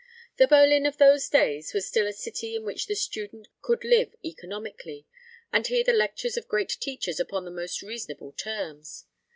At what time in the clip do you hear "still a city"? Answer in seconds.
1.87-2.55